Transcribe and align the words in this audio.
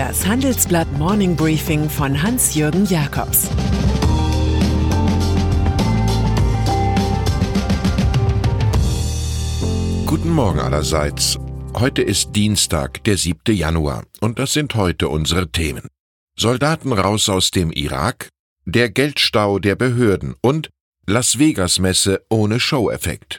Das 0.00 0.26
Handelsblatt 0.26 0.90
Morning 0.96 1.36
Briefing 1.36 1.90
von 1.90 2.22
Hans-Jürgen 2.22 2.86
Jakobs 2.86 3.50
Guten 10.06 10.30
Morgen 10.30 10.58
allerseits. 10.58 11.38
Heute 11.74 12.00
ist 12.00 12.34
Dienstag, 12.34 13.04
der 13.04 13.18
7. 13.18 13.54
Januar, 13.54 14.04
und 14.22 14.38
das 14.38 14.54
sind 14.54 14.74
heute 14.74 15.10
unsere 15.10 15.52
Themen. 15.52 15.86
Soldaten 16.34 16.94
raus 16.94 17.28
aus 17.28 17.50
dem 17.50 17.70
Irak, 17.70 18.30
der 18.64 18.88
Geldstau 18.88 19.58
der 19.58 19.76
Behörden 19.76 20.34
und 20.40 20.70
Las 21.06 21.38
Vegas 21.38 21.78
Messe 21.78 22.24
ohne 22.30 22.58
Show-Effekt. 22.58 23.38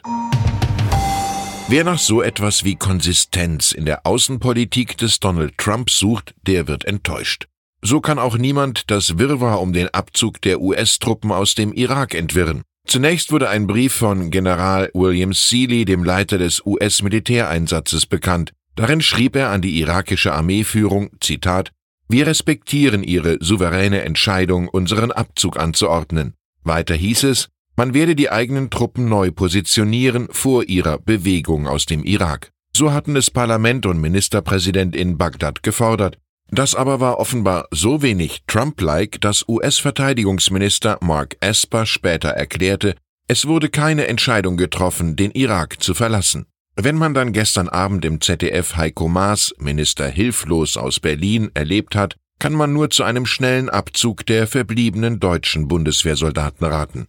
Wer 1.72 1.84
nach 1.84 1.98
so 1.98 2.20
etwas 2.20 2.64
wie 2.64 2.76
Konsistenz 2.76 3.72
in 3.72 3.86
der 3.86 4.04
Außenpolitik 4.04 4.98
des 4.98 5.20
Donald 5.20 5.56
Trump 5.56 5.88
sucht, 5.88 6.34
der 6.42 6.68
wird 6.68 6.84
enttäuscht. 6.84 7.46
So 7.80 8.02
kann 8.02 8.18
auch 8.18 8.36
niemand 8.36 8.90
das 8.90 9.16
Wirrwarr 9.16 9.58
um 9.58 9.72
den 9.72 9.88
Abzug 9.88 10.42
der 10.42 10.60
US-Truppen 10.60 11.32
aus 11.32 11.54
dem 11.54 11.72
Irak 11.72 12.14
entwirren. 12.14 12.60
Zunächst 12.86 13.32
wurde 13.32 13.48
ein 13.48 13.66
Brief 13.66 13.94
von 13.94 14.30
General 14.30 14.90
William 14.92 15.32
Seeley, 15.32 15.86
dem 15.86 16.04
Leiter 16.04 16.36
des 16.36 16.60
US-Militäreinsatzes, 16.66 18.04
bekannt. 18.04 18.52
Darin 18.74 19.00
schrieb 19.00 19.34
er 19.34 19.48
an 19.48 19.62
die 19.62 19.80
irakische 19.80 20.34
Armeeführung, 20.34 21.08
Zitat, 21.20 21.70
Wir 22.06 22.26
respektieren 22.26 23.02
Ihre 23.02 23.38
souveräne 23.40 24.02
Entscheidung, 24.02 24.68
unseren 24.68 25.10
Abzug 25.10 25.58
anzuordnen. 25.58 26.34
Weiter 26.64 26.94
hieß 26.94 27.22
es, 27.24 27.48
man 27.76 27.94
werde 27.94 28.14
die 28.14 28.30
eigenen 28.30 28.70
Truppen 28.70 29.08
neu 29.08 29.30
positionieren 29.30 30.28
vor 30.30 30.64
ihrer 30.64 30.98
Bewegung 30.98 31.66
aus 31.66 31.86
dem 31.86 32.04
Irak. 32.04 32.50
So 32.76 32.92
hatten 32.92 33.16
es 33.16 33.30
Parlament 33.30 33.86
und 33.86 34.00
Ministerpräsident 34.00 34.96
in 34.96 35.18
Bagdad 35.18 35.62
gefordert. 35.62 36.18
Das 36.50 36.74
aber 36.74 37.00
war 37.00 37.18
offenbar 37.18 37.66
so 37.70 38.02
wenig 38.02 38.42
Trump-like, 38.46 39.20
dass 39.20 39.48
US-Verteidigungsminister 39.48 40.98
Mark 41.00 41.36
Esper 41.40 41.86
später 41.86 42.30
erklärte, 42.30 42.94
es 43.26 43.46
wurde 43.46 43.70
keine 43.70 44.06
Entscheidung 44.08 44.58
getroffen, 44.58 45.16
den 45.16 45.30
Irak 45.30 45.82
zu 45.82 45.94
verlassen. 45.94 46.44
Wenn 46.76 46.96
man 46.96 47.14
dann 47.14 47.32
gestern 47.32 47.68
Abend 47.68 48.04
im 48.04 48.20
ZDF 48.20 48.76
Heiko 48.76 49.08
Maas, 49.08 49.54
Minister 49.58 50.08
Hilflos 50.08 50.76
aus 50.76 51.00
Berlin, 51.00 51.50
erlebt 51.54 51.94
hat, 51.94 52.16
kann 52.38 52.52
man 52.52 52.72
nur 52.72 52.90
zu 52.90 53.04
einem 53.04 53.24
schnellen 53.24 53.70
Abzug 53.70 54.26
der 54.26 54.46
verbliebenen 54.46 55.20
deutschen 55.20 55.68
Bundeswehrsoldaten 55.68 56.66
raten. 56.66 57.06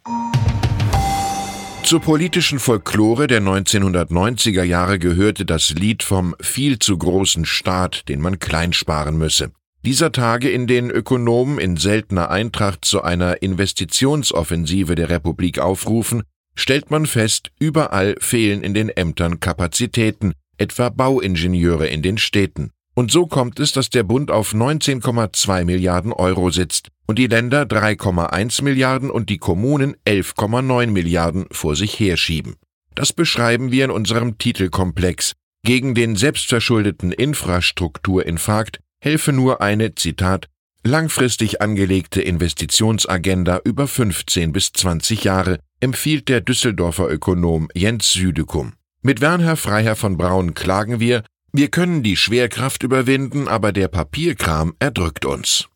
Zur 1.84 2.00
politischen 2.00 2.59
Folklore 2.59 3.28
der 3.28 3.42
1990er 3.42 4.64
Jahre 4.64 5.00
gehörte 5.00 5.45
das 5.45 5.72
Lied 5.72 6.02
vom 6.02 6.34
viel 6.40 6.80
zu 6.80 6.98
großen 6.98 7.45
Staat, 7.45 8.08
den 8.08 8.22
man 8.22 8.40
klein 8.40 8.72
sparen 8.72 9.17
müsse. 9.17 9.52
Dieser 9.86 10.14
Tage, 10.14 10.50
in 10.50 10.66
denen 10.66 10.90
Ökonomen 10.90 11.59
in 11.59 11.75
seltener 11.75 12.31
Eintracht 12.31 12.86
zu 12.86 13.03
einer 13.03 13.42
Investitionsoffensive 13.42 14.95
der 14.95 15.09
Republik 15.09 15.59
aufrufen, 15.59 16.23
stellt 16.56 16.90
man 16.90 17.06
fest, 17.06 17.52
überall 17.59 18.16
fehlen 18.20 18.64
in 18.64 18.73
den 18.73 18.88
Ämtern 18.90 19.42
Kapazitäten, 19.42 20.34
etwa 20.58 20.88
Bauingenieure 20.88 21.88
in 21.88 22.02
den 22.02 22.18
Städten. 22.18 22.72
Und 22.95 23.11
so 23.11 23.25
kommt 23.25 23.59
es, 23.59 23.72
dass 23.72 23.89
der 23.89 24.03
Bund 24.03 24.30
auf 24.30 24.53
19,2 24.53 25.66
Milliarden 25.66 26.13
Euro 26.13 26.52
sitzt 26.52 26.89
und 27.08 27.17
die 27.17 27.27
Länder 27.27 27.63
3,1 27.63 28.63
Milliarden 28.63 29.09
und 29.09 29.30
die 29.30 29.39
Kommunen 29.39 29.95
11,9 30.05 30.88
Milliarden 30.88 31.47
vor 31.52 31.75
sich 31.75 32.00
herschieben. 32.00 32.55
Das 32.95 33.11
beschreiben 33.11 33.72
wir 33.72 33.85
in 33.85 33.91
unserem 33.91 34.38
Titelkomplex. 34.38 35.33
Gegen 35.66 35.95
den 35.95 36.16
selbstverschuldeten 36.16 37.11
Infrastrukturinfarkt 37.11 38.80
helfe 39.02 39.33
nur 39.33 39.61
eine, 39.61 39.95
Zitat, 39.95 40.47
langfristig 40.83 41.61
angelegte 41.61 42.22
Investitionsagenda 42.22 43.62
über 43.63 43.88
15 43.88 44.51
bis 44.51 44.72
20 44.73 45.23
Jahre, 45.23 45.59
empfiehlt 45.79 46.29
der 46.29 46.41
Düsseldorfer 46.41 47.09
Ökonom 47.09 47.69
Jens 47.73 48.12
Südekum. 48.12 48.73
Mit 49.01 49.19
Werner 49.22 49.57
Freiherr 49.57 49.95
von 49.95 50.18
Braun 50.18 50.53
klagen 50.53 51.00
wir, 51.00 51.23
wir 51.56 51.69
können 51.69 52.02
die 52.02 52.18
Schwerkraft 52.18 52.81
überwinden, 52.81 53.47
aber 53.47 53.72
der 53.72 53.88
Papierkram 53.88 54.74
erdrückt 54.80 55.24
uns. 55.24 55.69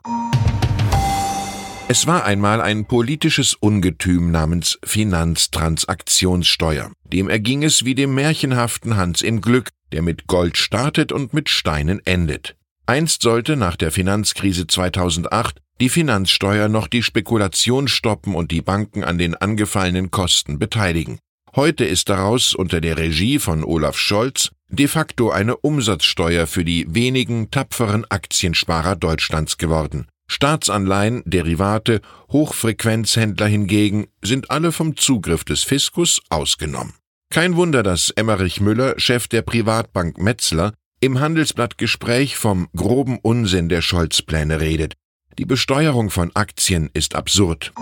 Es 1.88 2.08
war 2.08 2.26
einmal 2.26 2.62
ein 2.62 2.86
politisches 2.86 3.54
Ungetüm 3.54 4.32
namens 4.32 4.80
Finanztransaktionssteuer. 4.84 6.92
Dem 7.06 7.30
erging 7.30 7.64
es 7.64 7.86
wie 7.86 7.96
dem 7.96 8.16
märchenhaften 8.16 8.98
Hans 8.98 9.22
im 9.22 9.40
Glück, 9.40 9.70
der 9.92 10.02
mit 10.02 10.28
Gold 10.28 10.58
startet 10.58 11.12
und 11.12 11.34
mit 11.34 11.48
Steinen 11.48 12.02
endet. 12.06 12.56
Einst 12.88 13.22
sollte 13.22 13.56
nach 13.56 13.76
der 13.76 13.92
Finanzkrise 13.92 14.66
2008 14.66 15.62
die 15.80 15.90
Finanzsteuer 15.90 16.70
noch 16.70 16.88
die 16.88 17.04
Spekulation 17.04 17.88
stoppen 17.88 18.34
und 18.34 18.52
die 18.52 18.62
Banken 18.62 19.04
an 19.04 19.20
den 19.20 19.36
angefallenen 19.36 20.10
Kosten 20.10 20.58
beteiligen. 20.58 21.20
Heute 21.58 21.86
ist 21.86 22.10
daraus 22.10 22.54
unter 22.54 22.82
der 22.82 23.00
Regie 23.00 23.40
von 23.40 23.64
Olaf 23.64 23.98
Scholz 23.98 24.52
de 24.70 24.88
facto 24.88 25.32
eine 25.32 25.58
Umsatzsteuer 25.58 26.46
für 26.46 26.64
die 26.64 26.86
wenigen 26.88 27.50
tapferen 27.50 28.06
Aktiensparer 28.12 28.96
Deutschlands 28.96 29.58
geworden. 29.58 30.06
Staatsanleihen, 30.28 31.24
Derivate, 31.26 32.02
Hochfrequenzhändler 32.32 33.48
hingegen 33.48 34.06
sind 34.22 34.52
alle 34.52 34.72
vom 34.72 34.98
Zugriff 34.98 35.46
des 35.46 35.64
Fiskus 35.64 36.22
ausgenommen. 36.30 36.94
Kein 37.32 37.56
Wunder, 37.56 37.82
dass 37.82 38.12
Emmerich 38.12 38.62
Müller, 38.62 38.94
Chef 39.00 39.28
der 39.28 39.42
Privatbank 39.42 40.20
Metzler, 40.20 40.74
im 41.00 41.20
Handelsblatt 41.20 41.80
Gespräch 41.80 42.38
vom 42.38 42.68
groben 42.76 43.18
Unsinn 43.18 43.68
der 43.68 43.82
Scholz-Pläne 43.82 44.60
redet. 44.60 44.94
Die 45.40 45.46
Besteuerung 45.46 46.12
von 46.12 46.30
Aktien 46.36 46.92
ist 46.94 47.16
absurd. 47.16 47.74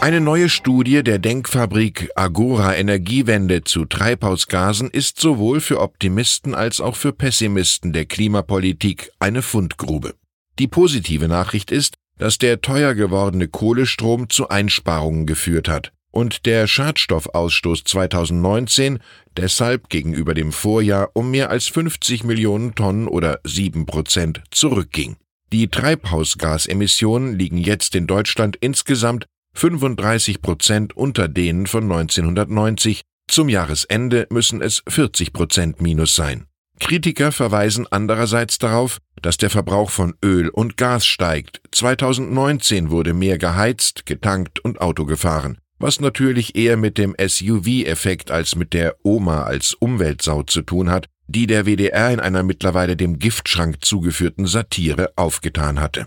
Eine 0.00 0.20
neue 0.20 0.48
Studie 0.48 1.02
der 1.02 1.18
Denkfabrik 1.18 2.10
Agora 2.14 2.76
Energiewende 2.76 3.64
zu 3.64 3.84
Treibhausgasen 3.84 4.90
ist 4.90 5.18
sowohl 5.18 5.60
für 5.60 5.80
Optimisten 5.80 6.54
als 6.54 6.80
auch 6.80 6.94
für 6.94 7.12
Pessimisten 7.12 7.92
der 7.92 8.06
Klimapolitik 8.06 9.10
eine 9.18 9.42
Fundgrube. 9.42 10.14
Die 10.60 10.68
positive 10.68 11.26
Nachricht 11.26 11.72
ist, 11.72 11.94
dass 12.16 12.38
der 12.38 12.60
teuer 12.60 12.94
gewordene 12.94 13.48
Kohlestrom 13.48 14.30
zu 14.30 14.48
Einsparungen 14.48 15.26
geführt 15.26 15.68
hat 15.68 15.92
und 16.12 16.46
der 16.46 16.68
Schadstoffausstoß 16.68 17.82
2019 17.82 19.00
deshalb 19.36 19.88
gegenüber 19.88 20.32
dem 20.34 20.52
Vorjahr 20.52 21.10
um 21.14 21.32
mehr 21.32 21.50
als 21.50 21.66
50 21.66 22.22
Millionen 22.22 22.76
Tonnen 22.76 23.08
oder 23.08 23.40
sieben 23.42 23.84
Prozent 23.84 24.42
zurückging. 24.52 25.16
Die 25.52 25.66
Treibhausgasemissionen 25.68 27.36
liegen 27.36 27.58
jetzt 27.58 27.96
in 27.96 28.06
Deutschland 28.06 28.56
insgesamt 28.60 29.26
35 29.54 30.42
Prozent 30.42 30.96
unter 30.96 31.28
denen 31.28 31.66
von 31.66 31.84
1990, 31.84 33.02
zum 33.28 33.48
Jahresende 33.48 34.26
müssen 34.30 34.62
es 34.62 34.82
40 34.88 35.32
Prozent 35.32 35.82
minus 35.82 36.14
sein. 36.14 36.46
Kritiker 36.80 37.32
verweisen 37.32 37.86
andererseits 37.90 38.58
darauf, 38.58 38.98
dass 39.20 39.36
der 39.36 39.50
Verbrauch 39.50 39.90
von 39.90 40.14
Öl 40.24 40.48
und 40.48 40.76
Gas 40.76 41.04
steigt. 41.06 41.60
2019 41.72 42.90
wurde 42.90 43.14
mehr 43.14 43.38
geheizt, 43.38 44.06
getankt 44.06 44.60
und 44.60 44.80
Auto 44.80 45.04
gefahren, 45.04 45.58
was 45.78 46.00
natürlich 46.00 46.56
eher 46.56 46.76
mit 46.76 46.96
dem 46.98 47.14
SUV-Effekt 47.18 48.30
als 48.30 48.54
mit 48.54 48.72
der 48.72 48.96
Oma 49.02 49.42
als 49.42 49.74
Umweltsau 49.74 50.44
zu 50.44 50.62
tun 50.62 50.90
hat, 50.90 51.06
die 51.26 51.46
der 51.46 51.66
WDR 51.66 52.10
in 52.10 52.20
einer 52.20 52.42
mittlerweile 52.42 52.96
dem 52.96 53.18
Giftschrank 53.18 53.84
zugeführten 53.84 54.46
Satire 54.46 55.12
aufgetan 55.16 55.80
hatte. 55.80 56.06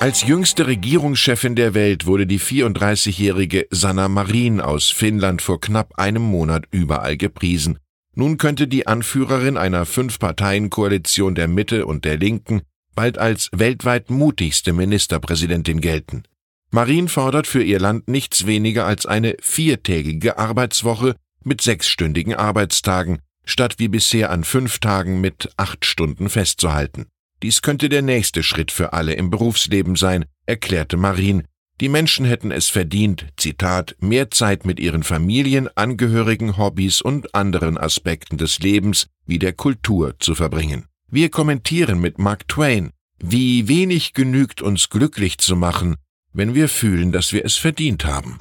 Als 0.00 0.22
jüngste 0.22 0.68
Regierungschefin 0.68 1.56
der 1.56 1.74
Welt 1.74 2.06
wurde 2.06 2.24
die 2.24 2.38
34-jährige 2.38 3.66
Sanna 3.70 4.08
Marin 4.08 4.60
aus 4.60 4.90
Finnland 4.90 5.42
vor 5.42 5.60
knapp 5.60 5.98
einem 5.98 6.22
Monat 6.22 6.66
überall 6.70 7.16
gepriesen. 7.16 7.80
Nun 8.14 8.38
könnte 8.38 8.68
die 8.68 8.86
Anführerin 8.86 9.56
einer 9.56 9.86
Fünf-Parteien-Koalition 9.86 11.34
der 11.34 11.48
Mitte 11.48 11.84
und 11.84 12.04
der 12.04 12.16
Linken 12.16 12.62
bald 12.94 13.18
als 13.18 13.48
weltweit 13.52 14.08
mutigste 14.08 14.72
Ministerpräsidentin 14.72 15.80
gelten. 15.80 16.22
Marin 16.70 17.08
fordert 17.08 17.48
für 17.48 17.64
ihr 17.64 17.80
Land 17.80 18.06
nichts 18.06 18.46
weniger 18.46 18.86
als 18.86 19.04
eine 19.04 19.36
viertägige 19.40 20.38
Arbeitswoche 20.38 21.16
mit 21.42 21.60
sechsstündigen 21.60 22.34
Arbeitstagen, 22.34 23.18
statt 23.44 23.74
wie 23.78 23.88
bisher 23.88 24.30
an 24.30 24.44
fünf 24.44 24.78
Tagen 24.78 25.20
mit 25.20 25.50
acht 25.56 25.84
Stunden 25.84 26.28
festzuhalten. 26.28 27.06
Dies 27.42 27.62
könnte 27.62 27.88
der 27.88 28.02
nächste 28.02 28.42
Schritt 28.42 28.72
für 28.72 28.92
alle 28.92 29.14
im 29.14 29.30
Berufsleben 29.30 29.94
sein, 29.94 30.24
erklärte 30.46 30.96
Marin. 30.96 31.44
Die 31.80 31.88
Menschen 31.88 32.26
hätten 32.26 32.50
es 32.50 32.68
verdient, 32.68 33.26
Zitat, 33.36 33.94
mehr 34.00 34.32
Zeit 34.32 34.66
mit 34.66 34.80
ihren 34.80 35.04
Familien, 35.04 35.68
Angehörigen, 35.76 36.56
Hobbys 36.56 37.00
und 37.00 37.36
anderen 37.36 37.78
Aspekten 37.78 38.36
des 38.36 38.58
Lebens 38.58 39.06
wie 39.26 39.38
der 39.38 39.52
Kultur 39.52 40.16
zu 40.18 40.34
verbringen. 40.34 40.86
Wir 41.08 41.30
kommentieren 41.30 42.00
mit 42.00 42.18
Mark 42.18 42.48
Twain, 42.48 42.90
wie 43.20 43.68
wenig 43.68 44.14
genügt 44.14 44.60
uns 44.60 44.90
glücklich 44.90 45.38
zu 45.38 45.54
machen, 45.54 45.94
wenn 46.32 46.56
wir 46.56 46.68
fühlen, 46.68 47.12
dass 47.12 47.32
wir 47.32 47.44
es 47.44 47.54
verdient 47.54 48.04
haben. 48.04 48.38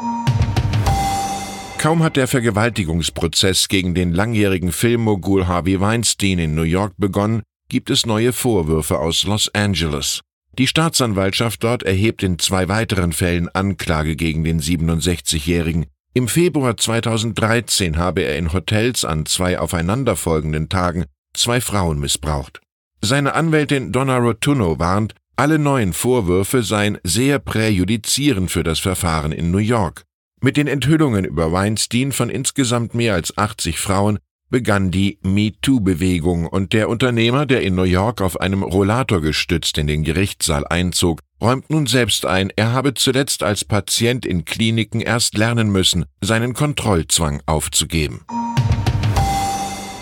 Kaum 1.78 2.02
hat 2.02 2.16
der 2.16 2.28
Vergewaltigungsprozess 2.28 3.68
gegen 3.68 3.94
den 3.94 4.12
langjährigen 4.12 4.72
Filmmogul 4.72 5.46
Harvey 5.46 5.80
Weinstein 5.80 6.40
in 6.40 6.56
New 6.56 6.64
York 6.64 6.94
begonnen, 6.98 7.44
gibt 7.70 7.90
es 7.90 8.06
neue 8.06 8.34
Vorwürfe 8.34 9.00
aus 9.00 9.24
Los 9.24 9.54
Angeles. 9.54 10.22
Die 10.58 10.68
Staatsanwaltschaft 10.68 11.64
dort 11.64 11.84
erhebt 11.84 12.24
in 12.24 12.40
zwei 12.40 12.68
weiteren 12.68 13.14
Fällen 13.14 13.48
Anklage 13.50 14.16
gegen 14.16 14.44
den 14.44 14.60
67-Jährigen. 14.60 15.86
Im 16.14 16.28
Februar 16.28 16.78
2013 16.78 17.98
habe 17.98 18.22
er 18.22 18.38
in 18.38 18.54
Hotels 18.54 19.06
an 19.06 19.26
zwei 19.28 19.60
aufeinanderfolgenden 19.60 20.68
Tagen 20.68 21.06
zwei 21.34 21.62
Frauen 21.62 22.00
missbraucht. 22.00 22.60
Seine 23.02 23.36
Anwältin 23.36 23.92
Donna 23.92 24.18
Rotuno 24.18 24.80
warnt, 24.80 25.14
alle 25.36 25.60
neuen 25.60 25.94
Vorwürfe 25.94 26.64
seien 26.64 26.98
sehr 27.04 27.38
präjudizierend 27.38 28.50
für 28.50 28.64
das 28.64 28.80
Verfahren 28.80 29.32
in 29.32 29.52
New 29.52 29.60
York. 29.60 30.04
Mit 30.42 30.58
den 30.58 30.66
Enthüllungen 30.66 31.26
über 31.26 31.52
Weinstein 31.52 32.12
von 32.12 32.32
insgesamt 32.32 32.96
mehr 32.96 33.14
als 33.14 33.38
80 33.38 33.80
Frauen 33.80 34.18
begann 34.50 34.92
die 34.92 35.20
MeToo-Bewegung 35.24 36.48
und 36.48 36.74
der 36.74 36.90
Unternehmer, 36.90 37.46
der 37.46 37.62
in 37.62 37.76
New 37.76 37.84
York 37.84 38.22
auf 38.22 38.40
einem 38.40 38.64
Rollator 38.64 39.22
gestützt 39.22 39.78
in 39.78 39.88
den 39.88 40.04
Gerichtssaal 40.04 40.66
einzog, 40.68 41.22
räumt 41.42 41.70
nun 41.70 41.88
selbst 41.88 42.26
ein, 42.26 42.52
er 42.56 42.74
habe 42.74 42.94
zuletzt 42.94 43.44
als 43.44 43.66
Patient 43.66 44.26
in 44.26 44.46
Kliniken 44.46 45.02
erst 45.02 45.38
lernen 45.38 45.70
müssen, 45.70 46.06
seinen 46.22 46.54
Kontrollzwang 46.54 47.42
aufzugeben. 47.46 48.22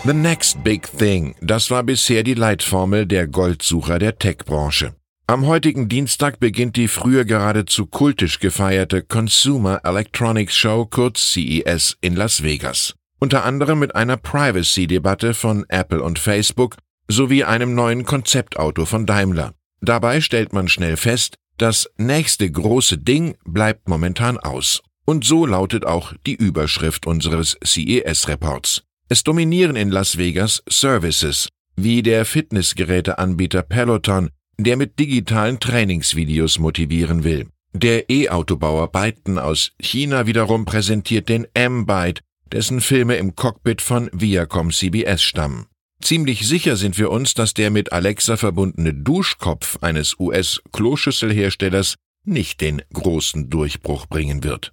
The 0.04 0.12
next 0.12 0.62
big 0.62 0.88
thing, 0.98 1.34
das 1.40 1.70
war 1.70 1.82
bisher 1.82 2.22
die 2.22 2.34
Leitformel 2.34 3.06
der 3.06 3.26
Goldsucher 3.26 3.98
der 3.98 4.18
Tech-Branche. 4.18 4.94
Am 5.28 5.46
heutigen 5.46 5.88
Dienstag 5.88 6.38
beginnt 6.38 6.76
die 6.76 6.86
früher 6.86 7.24
geradezu 7.24 7.86
kultisch 7.86 8.38
gefeierte 8.38 9.02
Consumer 9.02 9.80
Electronics 9.82 10.54
Show 10.54 10.86
kurz 10.86 11.32
CES 11.32 11.96
in 12.00 12.14
Las 12.14 12.44
Vegas. 12.44 12.94
Unter 13.18 13.44
anderem 13.44 13.78
mit 13.78 13.94
einer 13.94 14.16
Privacy-Debatte 14.16 15.32
von 15.32 15.64
Apple 15.68 16.02
und 16.02 16.18
Facebook 16.18 16.76
sowie 17.08 17.44
einem 17.44 17.74
neuen 17.74 18.04
Konzeptauto 18.04 18.84
von 18.84 19.06
Daimler. 19.06 19.54
Dabei 19.80 20.20
stellt 20.20 20.52
man 20.52 20.68
schnell 20.68 20.96
fest, 20.96 21.36
das 21.56 21.88
nächste 21.96 22.50
große 22.50 22.98
Ding 22.98 23.36
bleibt 23.44 23.88
momentan 23.88 24.36
aus. 24.38 24.82
Und 25.06 25.24
so 25.24 25.46
lautet 25.46 25.86
auch 25.86 26.12
die 26.26 26.34
Überschrift 26.34 27.06
unseres 27.06 27.56
CES-Reports. 27.64 28.82
Es 29.08 29.22
dominieren 29.22 29.76
in 29.76 29.90
Las 29.90 30.18
Vegas 30.18 30.62
Services, 30.68 31.48
wie 31.76 32.02
der 32.02 32.24
Fitnessgeräteanbieter 32.24 33.62
Peloton, 33.62 34.30
der 34.58 34.76
mit 34.76 34.98
digitalen 34.98 35.60
Trainingsvideos 35.60 36.58
motivieren 36.58 37.22
will. 37.22 37.46
Der 37.72 38.10
E-Autobauer 38.10 38.90
Byton 38.90 39.38
aus 39.38 39.72
China 39.80 40.26
wiederum 40.26 40.64
präsentiert 40.64 41.28
den 41.28 41.46
M-Byte, 41.54 42.22
dessen 42.52 42.80
Filme 42.80 43.16
im 43.16 43.34
Cockpit 43.34 43.82
von 43.82 44.10
Viacom 44.12 44.70
CBS 44.70 45.22
stammen. 45.22 45.66
Ziemlich 46.00 46.46
sicher 46.46 46.76
sind 46.76 46.98
wir 46.98 47.10
uns, 47.10 47.34
dass 47.34 47.54
der 47.54 47.70
mit 47.70 47.92
Alexa 47.92 48.36
verbundene 48.36 48.94
Duschkopf 48.94 49.78
eines 49.80 50.18
US-Kloschüsselherstellers 50.18 51.96
nicht 52.24 52.60
den 52.60 52.82
großen 52.92 53.48
Durchbruch 53.50 54.06
bringen 54.06 54.44
wird. 54.44 54.72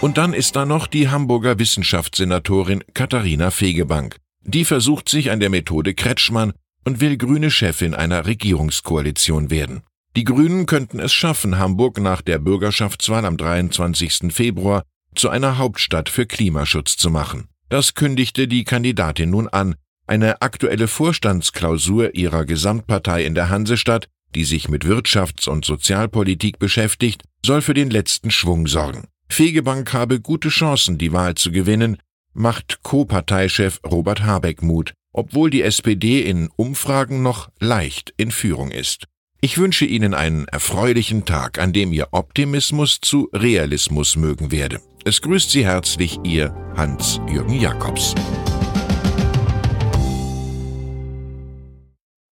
Und 0.00 0.16
dann 0.16 0.32
ist 0.32 0.56
da 0.56 0.64
noch 0.64 0.86
die 0.86 1.08
Hamburger 1.08 1.58
Wissenschaftssenatorin 1.58 2.84
Katharina 2.94 3.50
Fegebank. 3.50 4.16
Die 4.44 4.64
versucht 4.64 5.08
sich 5.08 5.30
an 5.30 5.40
der 5.40 5.50
Methode 5.50 5.94
Kretschmann 5.94 6.52
und 6.84 7.00
will 7.00 7.16
grüne 7.16 7.50
Chefin 7.50 7.94
einer 7.94 8.26
Regierungskoalition 8.26 9.50
werden. 9.50 9.82
Die 10.16 10.24
Grünen 10.24 10.66
könnten 10.66 11.00
es 11.00 11.12
schaffen, 11.12 11.58
Hamburg 11.58 12.00
nach 12.00 12.22
der 12.22 12.38
Bürgerschaftswahl 12.38 13.24
am 13.24 13.36
23. 13.36 14.32
Februar 14.32 14.82
zu 15.14 15.28
einer 15.28 15.58
Hauptstadt 15.58 16.08
für 16.08 16.26
Klimaschutz 16.26 16.96
zu 16.96 17.10
machen. 17.10 17.48
Das 17.68 17.94
kündigte 17.94 18.48
die 18.48 18.64
Kandidatin 18.64 19.30
nun 19.30 19.48
an. 19.48 19.74
Eine 20.06 20.40
aktuelle 20.42 20.88
Vorstandsklausur 20.88 22.14
ihrer 22.14 22.44
Gesamtpartei 22.44 23.24
in 23.24 23.34
der 23.34 23.50
Hansestadt, 23.50 24.08
die 24.34 24.44
sich 24.44 24.68
mit 24.68 24.84
Wirtschafts- 24.84 25.48
und 25.48 25.64
Sozialpolitik 25.64 26.58
beschäftigt, 26.58 27.22
soll 27.44 27.62
für 27.62 27.74
den 27.74 27.90
letzten 27.90 28.30
Schwung 28.30 28.66
sorgen. 28.66 29.08
Fegebank 29.28 29.92
habe 29.92 30.20
gute 30.20 30.48
Chancen, 30.48 30.96
die 30.98 31.12
Wahl 31.12 31.34
zu 31.34 31.52
gewinnen, 31.52 31.98
macht 32.32 32.82
Co-Parteichef 32.82 33.80
Robert 33.84 34.22
Habeck 34.22 34.62
Mut 34.62 34.94
obwohl 35.18 35.50
die 35.50 35.62
SPD 35.62 36.22
in 36.22 36.48
Umfragen 36.54 37.22
noch 37.22 37.50
leicht 37.58 38.14
in 38.16 38.30
Führung 38.30 38.70
ist. 38.70 39.06
Ich 39.40 39.58
wünsche 39.58 39.84
Ihnen 39.84 40.14
einen 40.14 40.46
erfreulichen 40.46 41.24
Tag, 41.24 41.58
an 41.58 41.72
dem 41.72 41.92
Ihr 41.92 42.08
Optimismus 42.12 43.00
zu 43.00 43.28
Realismus 43.32 44.14
mögen 44.14 44.52
werde. 44.52 44.80
Es 45.08 45.22
grüßt 45.22 45.50
Sie 45.50 45.64
herzlich 45.64 46.20
Ihr 46.22 46.54
Hans-Jürgen 46.76 47.58
Jakobs. 47.58 48.14